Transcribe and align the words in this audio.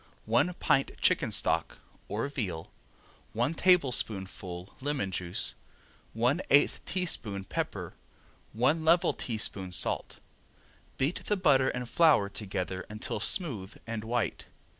One 0.25 0.55
pint 0.55 0.93
chicken 0.97 1.31
stock 1.31 1.77
(or 2.07 2.27
veal), 2.27 2.71
one 3.33 3.53
tablespoonful 3.53 4.75
lemon 4.81 5.11
juice, 5.11 5.53
one 6.13 6.41
eighth 6.49 6.83
teaspoon 6.85 7.43
pepper, 7.43 7.93
one 8.51 8.83
level 8.83 9.13
teaspoon 9.13 9.71
salt. 9.71 10.19
Beat 10.97 11.25
the 11.25 11.37
butter 11.37 11.69
and 11.69 11.87
flour 11.87 12.29
together 12.29 12.83
until 12.89 13.19
smooth 13.19 13.75
and 13.85 14.03
white. 14.03 14.47